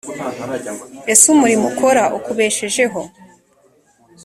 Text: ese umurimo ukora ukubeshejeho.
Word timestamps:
ese 1.11 1.23
umurimo 1.35 1.63
ukora 1.71 2.03
ukubeshejeho. 2.17 3.01